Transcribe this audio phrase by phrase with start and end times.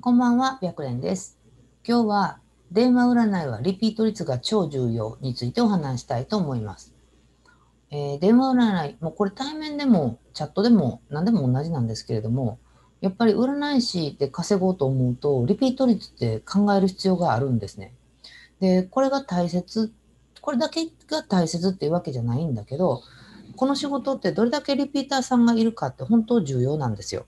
[0.00, 1.40] こんばんは、白蓮です。
[1.84, 2.38] 今日は
[2.70, 6.94] 電話占いはリピート率が超重要についてお話したいと思います。
[7.90, 12.60] えー電話占い、もうこれ対面でもチャットでも何でも同じなんですけれども、
[13.00, 17.92] やっぱり占い師で稼ごうと思うと、リピート率って考える必要があるんですね。
[18.60, 19.92] で、これが大切、
[20.40, 23.02] これだけが大切っていうわけじゃないんだけど、
[23.56, 27.26] この仕事ってどれだけリピーターさんがいるかって本当重要なんですよ。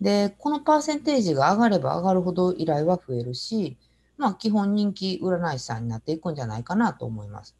[0.00, 3.76] で、このパーセンテージが上がれば上がるほど依頼は増えるし、
[4.16, 7.56] まあ基本人気占い師さんになっていくんじゃないかなと思います。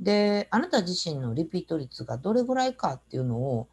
[0.00, 3.68] で、あなた自身のリピート率がどれぐらいかっていうのを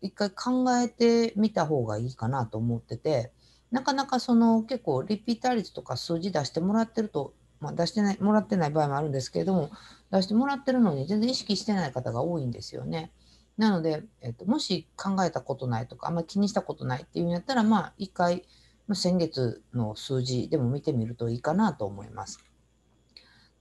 [0.00, 3.32] 一回考えてみた方がいいかなと思ってて、
[3.70, 9.70] なかなかその結構リピーター率とか数字出してもらってると、まあ出してない、もらってない場合もあるんですけれども、
[10.10, 13.10] 出してもらってるのに全然意識してない方が多いんですよね。
[13.56, 18.44] なので、えっと、もし考えたことないとか、あんまり気にしたことないっていうんやったら、まあ、一回、
[18.88, 22.44] まあ先月の数字でも見てみるといいかなと思います。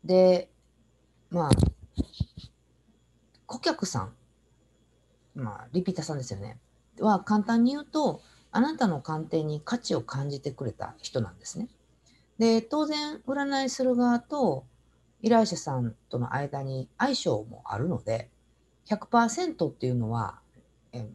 [0.04, 0.50] で、
[1.30, 1.50] まあ、
[3.46, 4.14] 顧客さん、
[5.36, 6.58] まあ、リピーターさんですよね。
[7.00, 11.70] は、簡単に言うと、あなたの鑑定に価値を感じてくれた人なんですね。
[12.38, 14.66] で、当然、占いする側と
[15.22, 18.31] 依頼者さんとの間に相性もあるので、
[18.88, 20.40] 100%っていうのは、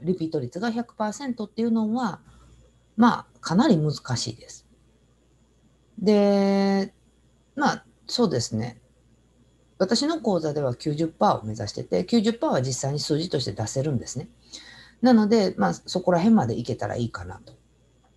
[0.03, 2.21] リピート率が100%っていうのは、
[2.97, 4.67] まあ、かなり難しいです。
[5.99, 6.95] で、
[7.55, 8.81] まあ、そうですね。
[9.79, 14.29] 私の講座では90%を目指してて、90%は実際に数字として出せるんですね。
[15.03, 17.53] なので、まあ、そこら辺までいけたらいいかなと。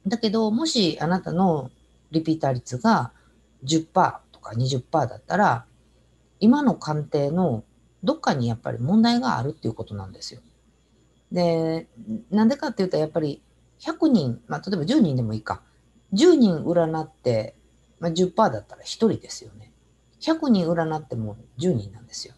[0.08, 1.72] だけど、もしあなたの
[2.12, 3.12] リピーター率が
[3.66, 3.86] 10%
[4.32, 5.66] とか20%だったら、
[6.40, 7.64] 今の鑑定の
[8.04, 10.42] どっかにやっぱり問題があるっていうことなんですよ。
[11.32, 11.88] で、
[12.32, 13.42] なんでかっていうと、やっぱり
[13.80, 15.62] 100人、まあ、例えば10人でもいいか。
[16.14, 17.56] 10人占って、
[18.00, 19.72] まあ、10%だったら1人ですよね。
[20.22, 22.34] 100人占っても10人なんですよ。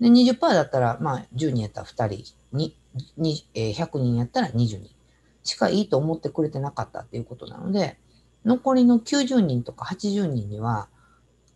[0.00, 2.76] で、20%だったら、まあ、10人やったら2人、に
[3.16, 4.90] にえー100人やったら20人
[5.44, 7.98] しかいいと思ってくれてなかったっていうことなので、
[8.44, 10.88] 残りの90人とか80人には、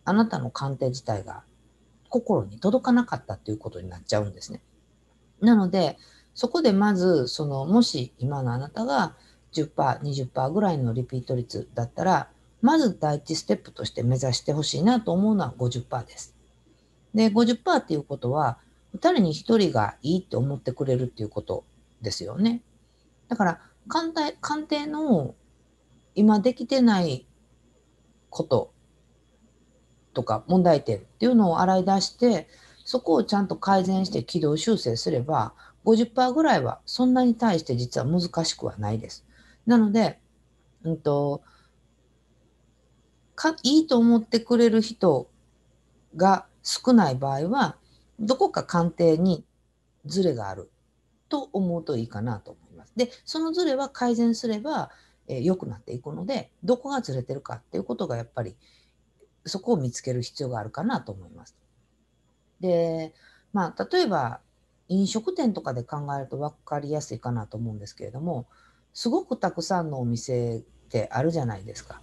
[0.05, 1.43] あなたの鑑定自体が
[2.09, 4.61] 心に届かなかったっていうことになっちゃうんですね。
[5.41, 5.97] なので、
[6.33, 9.15] そこでまず、その、もし今のあなたが
[9.53, 12.29] 10%、20%ぐらいのリピート率だったら、
[12.61, 16.35] まず第一ステップとして目指してほしいなと思うのは50%です。
[17.13, 18.57] で、50%っていうことは、
[18.95, 21.63] 2人に1人がいいって思ってくれるっていうこと
[22.01, 22.61] ですよね。
[23.27, 25.35] だから、鑑定鑑定の
[26.15, 27.25] 今できてない
[28.29, 28.73] こと
[30.15, 32.47] とか問題点っていうのを洗い出して、
[32.83, 35.53] そこをちゃんと改善して軌道修正すれば、
[35.85, 39.25] 50%ぐらいはそんなに対して実は難しくはないです。
[39.67, 40.19] なので、
[40.83, 41.43] うんと、
[43.35, 45.29] かいいと思ってくれる人
[46.15, 47.77] が少ない場合は、
[48.19, 49.45] どこか鑑定に
[50.05, 50.71] ズレがある
[51.27, 52.93] と思うといいかなと思います。
[52.95, 54.89] で、そのズレは改善すれば、
[55.27, 58.55] えーくなっていくので、どこがずれてるかっていうことがやっぱり
[59.45, 61.55] そこを見つける必要があるかなと思います。
[62.59, 63.13] で、
[63.53, 64.41] まあ、例えば
[64.87, 68.47] 飲食店とかで考えると分かりやすいかなと思うんですけれども、
[68.93, 72.01] すごくたくさんのお店ってあるじゃないですか。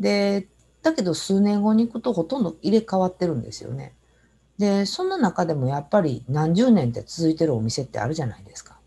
[0.00, 0.48] で、
[0.82, 3.94] だけど数年後に行くとほとんど入れ替わってるんですよね。
[4.58, 8.78] で、そんな中でもやっぱり何十年って続いてるお店ってあるじゃないですか。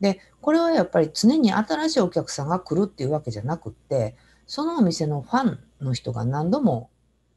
[0.00, 4.16] で、これはやっぱり常に新しいお客さんが来るっていうわけじゃなくって、
[4.46, 6.90] そのお店のファンの人が何度も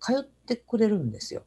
[0.05, 1.41] 通ってくれるんですよ。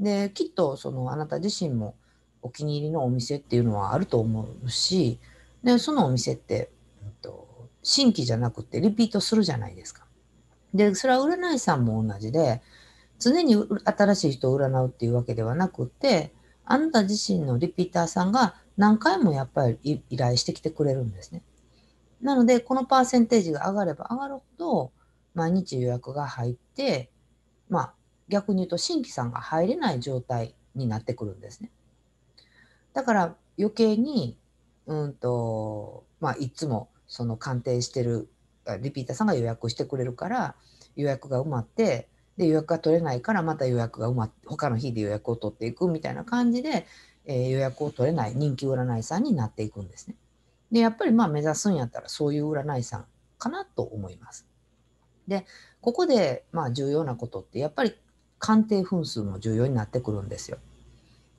[0.00, 1.94] で、きっとそのあなた自身も
[2.40, 5.18] お気に入りのお店っていうのはあると思うし、
[5.62, 6.70] で、そのお店って、
[7.04, 10.06] うんと、新規じゃなくてリピートするじゃないですか。
[10.72, 12.62] で、それは占い師さんも同じで、
[13.18, 13.54] 常に
[13.84, 16.32] 新しい人を占うっていうわけではなくて、
[16.64, 21.42] あなた自身のリピーターさんが何回もやっぱり依頼してきてくれるんですね。
[22.22, 24.92] なので、このパーセンテージが上がれば上がるほど、
[25.34, 27.10] 毎日予約が入って、
[27.70, 27.94] まあ、
[28.28, 31.70] 逆に言うと新規さんが入れない状態になってくるんですね。
[32.92, 34.36] だから余計に、
[34.86, 38.28] うんと、まあ、いつもその鑑定してる
[38.66, 40.54] あリピーターさんが予約してくれるから、
[40.96, 46.86] 予約が埋まって、で、予約が取れないからまた予約が埋まって、他の日で予約を取っていくみたいな感じで、
[47.26, 50.16] えー予約を取れない人気占いさんになっていくんですね。
[50.72, 53.06] で、やっぱりまあ目指すんやったらそういう占いさん
[53.38, 54.46] かなと思います。
[55.30, 55.46] で、
[55.80, 57.94] ここでまあ重要なことってやっぱり
[58.38, 60.58] 鑑定分数も重要になってくるんですよ。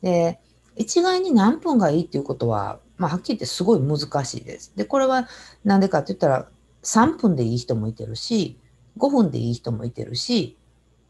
[0.01, 0.39] で、
[0.77, 4.73] 一概に何分がいいっていうことは、まあはっきり言ってすごい難しいです。
[4.77, 5.27] で、これは
[5.65, 6.47] なんでかって言ったら、
[6.83, 8.57] 3分でいい人もいてるし、
[8.97, 10.57] 5分でいい人もいてるし、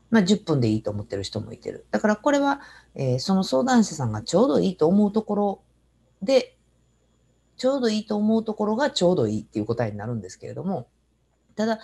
[0.10, 1.86] まあ、10分でいいと思ってる人もいてる。
[1.92, 2.62] だからこれは、
[2.96, 5.62] えー、その相談者さんがちょうどいいと思うところ
[6.22, 6.58] で、
[7.58, 10.88] ちょうどいいと思うところがちょうどいいっていう答えになるんですけれども、
[11.56, 11.80] ただ、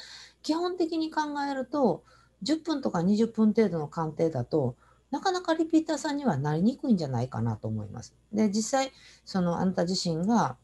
[0.48, 2.06] 基本的に考えると、
[2.44, 4.78] 10分とか20分程度の鑑定だと、
[5.12, 8.16] なかなかリピーターさんにはなりにくいんじゃないかなと思います。
[8.32, 8.94] で、実際、
[9.26, 10.56] そのあなた自身が、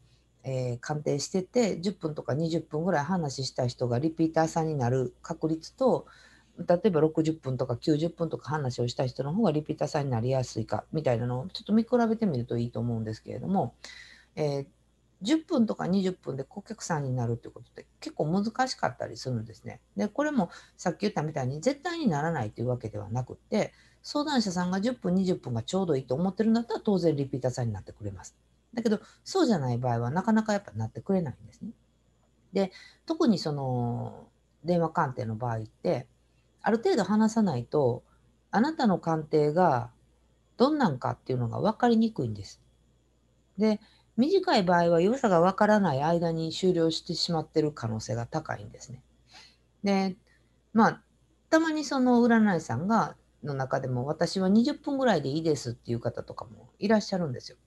[0.46, 6.06] えー、鑑定してて、10分とか20分ぐらい話した人がリピーターさんになる確率と、
[6.58, 13.76] 例えば60分とか90分とか話をした人の方がリピーターさんになりやすいかみたいなのをちょっと見比べてみるといいと思うんですけれども、
[14.38, 14.66] えー、
[15.24, 19.80] 10分とか20分で顧客さんになるってことって結構難しかったりするんですね。
[19.96, 28.36] で、これもさっき言ったみたいに絶対にならないというわけではなくって、相談者さんが10分、20分がちょうどいいと思ってるんだったら当然リピーターさんになってくれます。
[28.74, 31.72] だけど、そうじゃない場合はなかなかやっぱなってくれないんですね。
[32.52, 32.72] で、
[33.06, 34.28] 特にその
[34.64, 36.08] 電話鑑定の場合って、
[36.62, 38.04] ある程度話さないと、
[38.52, 39.92] あなたの鑑定が
[40.58, 42.62] どんなんかっていうのが分かりにくいんです。
[43.58, 43.80] で、
[44.18, 49.02] 短い場合は良さが分からない間に終了してしまってる可能性が高いんですね。
[49.84, 50.16] で、
[50.74, 51.02] まあ、
[51.50, 57.58] たまにその占い師さんが、の中でも私は20分ぐらいでいいですっていう方とかもいらっしゃるんですよ。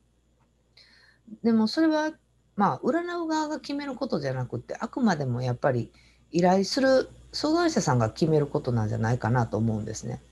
[1.42, 2.12] でもそれは、
[2.54, 5.92] まあ、占う側が決めることじゃなくて、あくまでもやっぱり
[6.30, 10.22] 依頼する相談者さんが決めることなんじゃないかなと思うんですね。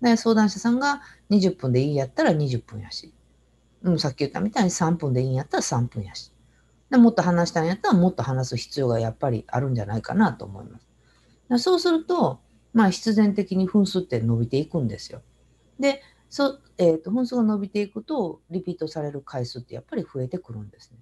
[0.00, 3.12] で、相談者さんが20分でいいやったら20分やし、
[3.82, 6.32] うん、さっき言ったみたいに3分でいいんやったら3分やし。
[6.90, 11.64] でもっと話したんやったらもっと話す必要がやっぱりあるんじゃないかなと思います。
[11.64, 12.40] そうすると、
[12.72, 15.22] まあ必然的に分数って伸びていくんですよ。
[15.78, 20.98] で、そえーと、分数が伸びていくと、リピートされる回数ってやっぱり増えてくるんですね。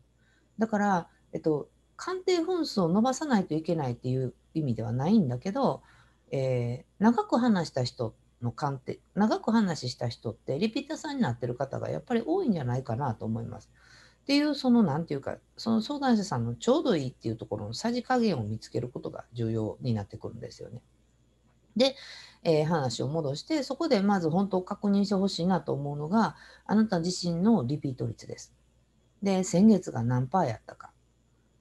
[0.59, 5.83] だから、えっと、鑑定分数を伸ばさないといけないっていう意味ではないんだけど、
[6.31, 13.70] えー、長く話した人の鑑定長く話した人ってリピーターさんになってる方がやっぱり多いんじゃないかなと思います。
[14.23, 20.82] っていうその何て言うかその相談者さんのちょうどいいっていうところのさじ加減を見つけることが重要になってくるんですよね。
[21.76, 21.96] で、
[22.44, 26.37] えー、話を戻してそこでまず本当確認してほしいなと思うのが
[26.67, 28.52] あなた自身のリピート率です。
[29.23, 30.91] で先月が何パーやったか。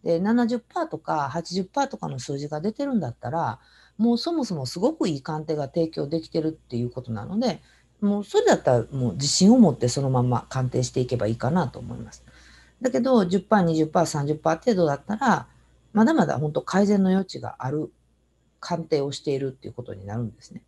[0.03, 3.59] で70%とか80%とかの数字が出てるんだったら
[3.97, 7.61] もうそもそもすごくいい鑑定が提供できてるっていうことなので
[8.01, 12.23] もうそれだったらもう自信を持ってそのまま鑑定していけばいいかなと思います。
[12.81, 15.47] だけど10%、20%、30%程度だったら
[15.94, 17.91] まだまだ本当改善の余地がある
[18.59, 20.61] 鑑定をしているっていうことになるんですね。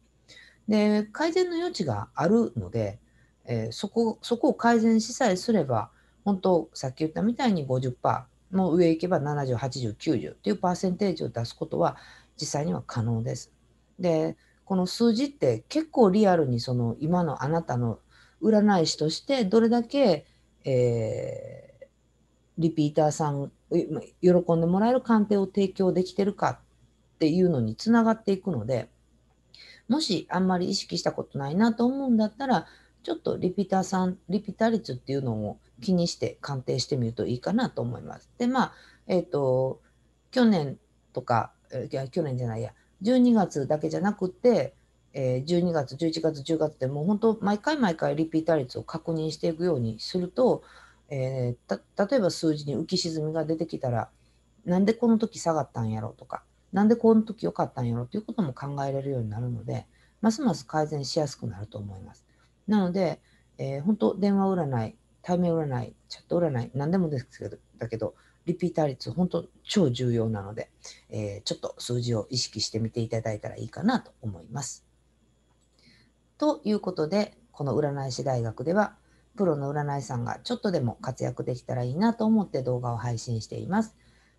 [0.67, 2.99] で改善の余地があるので、
[3.45, 5.89] えー、そこそこを改善しさえすれば
[6.25, 11.97] 本当さっき言ったみたいに50%もう上行けば70、80、90っていうパーセンテージを出すことは
[12.39, 13.51] 実際には可能です。
[13.99, 17.99] で、この数字って結構リアルにその今のあなたの
[18.41, 20.25] 占い師としてどれだけ、
[20.63, 21.85] えー、
[22.57, 23.51] リピーターさん
[24.21, 26.59] 喜んでもらえる鑑定を提供できてるか
[27.15, 28.89] っていうのにつながっていくので
[29.87, 32.67] もしあんまり意識したことないなと思うんだったら
[33.03, 38.29] ちょっとリピーターさんリピーター率っていうのを気にして鑑定してみるといいかなと思います。
[38.37, 38.73] で、まあ、
[39.07, 39.81] えっ、ー、と、
[40.31, 40.77] 去年
[41.13, 41.51] とか、
[41.91, 42.73] いや、去年じゃないや、
[43.03, 44.73] 12月だけじゃなくて、
[45.13, 50.63] えー、12月、11月、10月ってもう本当、毎回毎回リピーター率を確認していくようにすると、
[51.09, 54.09] えー、例えば数字に浮き沈みが出てきたら、
[54.65, 59.87] なんでこの時下がったんやろうとか、なんでこの時良かったんやろうということも考えられるようになるので、
[60.21, 62.25] ますます改善しやすくなると思います。
[62.67, 63.19] なので、
[63.57, 70.71] えー、本当、電話占い、対面占い、チャット占い、何でもですけど、だけど、リピーター率、本当超重要なので、
[71.09, 74.85] えー、ちょっと数字を意識してみていただいたらいいかなと思います。
[76.37, 78.95] ということで、この占い師大学では、
[79.35, 83.95] プロの占い師さんがちょっとでも活躍できたらいいなと思って動画を配信しています。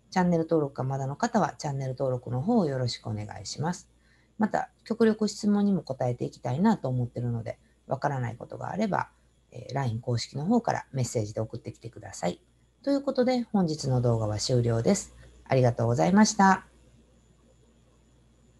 [0.09, 3.89] チャンネル登録がまだの方はチャンネル登録の方をよろしくお願いします。
[4.37, 9.09] また、極力質問にも答えていきたいなと思っているので、わからないことがあれば、
[9.51, 12.41] え LINE 公式の方からメッセージで送ってきてください。
[12.83, 15.15] ということで本日の動画は終了です。
[15.45, 16.70] ありがとうございました。